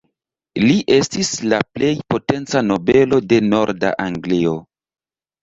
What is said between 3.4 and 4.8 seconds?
norda Anglio.